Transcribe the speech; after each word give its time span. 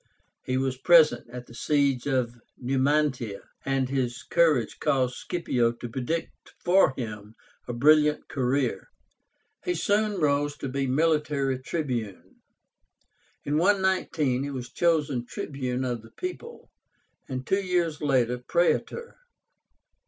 He 0.41 0.57
was 0.57 0.77
present 0.79 1.29
at 1.29 1.45
the 1.45 1.53
siege 1.53 2.07
of 2.07 2.33
Numantia, 2.57 3.43
and 3.63 3.87
his 3.87 4.23
courage 4.23 4.79
caused 4.79 5.13
Scipio 5.29 5.73
to 5.73 5.87
predict 5.87 6.55
for 6.57 6.95
him 6.97 7.35
a 7.67 7.73
brilliant 7.73 8.27
career. 8.27 8.87
He 9.63 9.75
soon 9.75 10.19
rose 10.19 10.57
to 10.57 10.69
be 10.69 10.87
Military 10.87 11.59
Tribune. 11.59 12.37
In 13.43 13.59
119 13.59 14.41
he 14.41 14.49
was 14.49 14.71
chosen 14.71 15.23
Tribune 15.27 15.85
of 15.85 16.01
the 16.01 16.09
People, 16.09 16.71
and 17.29 17.45
two 17.45 17.61
years 17.63 18.01
later 18.01 18.39
Praetor. 18.39 19.17